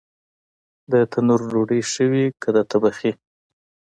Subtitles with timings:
[0.91, 3.11] د تنور ډوډۍ ښه وي که د تبخي؟